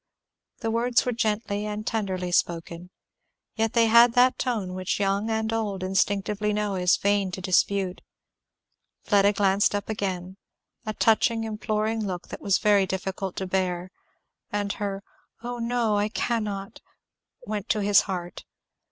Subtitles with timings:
[0.61, 2.89] The words were gently and tenderly spoken,
[3.53, 7.39] yet they had that tone which young and old instinctively know it is vain to
[7.39, 8.01] dispute.
[9.03, 10.37] Fleda glanced up again,
[10.87, 13.91] a touching imploring look it was very difficult to bear,
[14.51, 15.03] and her
[15.43, 16.81] "Oh no I cannot,"
[17.45, 18.43] went to his heart.